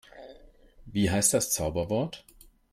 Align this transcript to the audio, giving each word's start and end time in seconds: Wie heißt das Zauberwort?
Wie 0.87 1.11
heißt 1.11 1.31
das 1.35 1.51
Zauberwort? 1.51 2.25